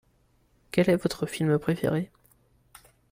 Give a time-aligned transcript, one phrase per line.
[0.71, 2.09] Quel est votre film préféré?